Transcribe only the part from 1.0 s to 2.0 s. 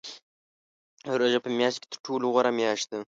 روژه په میاشتو کې تر